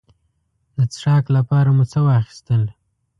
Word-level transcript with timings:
د 0.77 0.79
څښاک 0.93 1.25
لپاره 1.35 1.69
مو 1.75 1.83
څه 1.91 1.99
واخیستل. 2.07 2.63